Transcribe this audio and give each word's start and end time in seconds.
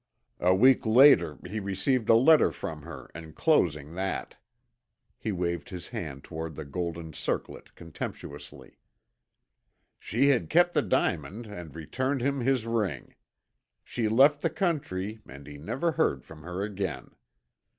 "A 0.39 0.55
week 0.55 0.83
later 0.87 1.37
he 1.45 1.59
received 1.59 2.09
a 2.09 2.15
letter 2.15 2.51
from 2.51 2.81
her 2.81 3.11
enclosing 3.13 3.93
that." 3.93 4.35
He 5.19 5.31
waved 5.31 5.69
his 5.69 5.89
hand 5.89 6.23
toward 6.23 6.55
the 6.55 6.65
golden 6.65 7.13
circlet 7.13 7.75
contemptuously. 7.75 8.79
"She 9.99 10.29
had 10.29 10.49
kept 10.49 10.73
the 10.73 10.81
diamond 10.81 11.45
and 11.45 11.75
returned 11.75 12.21
him 12.21 12.39
his 12.39 12.65
ring. 12.65 13.13
She 13.83 14.09
left 14.09 14.41
the 14.41 14.49
country 14.49 15.21
and 15.27 15.45
he 15.45 15.59
never 15.59 15.91
heard 15.91 16.23
from 16.25 16.41
her 16.41 16.63
again. 16.63 17.11